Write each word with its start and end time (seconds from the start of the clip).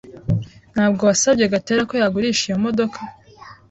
Ntabwo 0.73 1.01
wasabye 1.09 1.45
Gatera 1.53 1.81
ko 1.89 1.93
yagurisha 2.01 2.43
iyo 2.47 2.57
modoka? 2.65 2.99